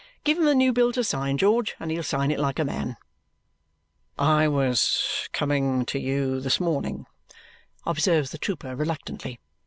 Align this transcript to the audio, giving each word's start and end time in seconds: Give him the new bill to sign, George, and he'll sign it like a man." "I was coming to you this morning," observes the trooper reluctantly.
Give 0.23 0.39
him 0.39 0.45
the 0.45 0.55
new 0.55 0.73
bill 0.73 0.91
to 0.93 1.03
sign, 1.03 1.37
George, 1.37 1.75
and 1.79 1.91
he'll 1.91 2.01
sign 2.01 2.31
it 2.31 2.39
like 2.39 2.57
a 2.57 2.65
man." 2.65 2.97
"I 4.17 4.47
was 4.47 5.29
coming 5.31 5.85
to 5.85 5.99
you 5.99 6.39
this 6.39 6.59
morning," 6.59 7.05
observes 7.85 8.31
the 8.31 8.39
trooper 8.39 8.75
reluctantly. 8.75 9.39